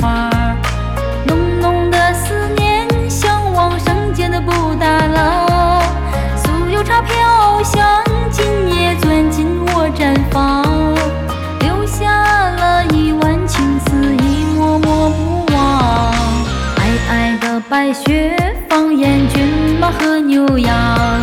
[0.00, 0.30] 花
[1.26, 5.80] 浓浓的思念向往圣洁的布达拉
[6.36, 8.44] 酥油茶飘香今
[8.74, 10.64] 夜钻进我毡房
[11.60, 16.14] 留下了一碗青丝一抹抹不忘。
[16.76, 18.36] 皑皑的白雪
[18.68, 21.13] 放眼骏马和牛羊。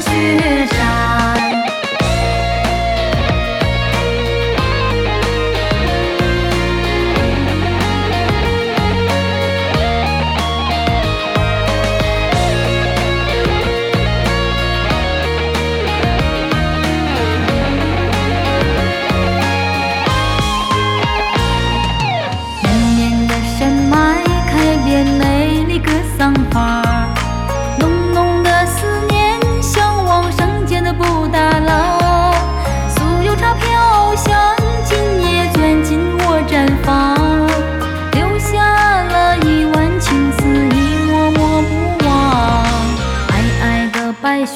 [0.00, 0.57] して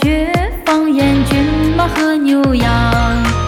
[0.03, 0.33] 学
[0.65, 3.42] 方言骏马和牛羊。